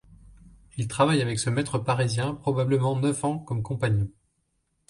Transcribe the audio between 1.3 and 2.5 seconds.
ce maître parisien